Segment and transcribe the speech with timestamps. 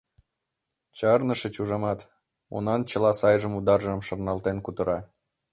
[0.97, 1.99] Чарнышыч, ужамат?—
[2.55, 4.99] унан чыла сайжым-удажым шарналтен кутыра.